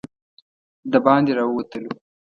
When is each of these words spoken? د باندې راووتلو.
د 0.91 0.93
باندې 1.05 1.31
راووتلو. 1.37 1.91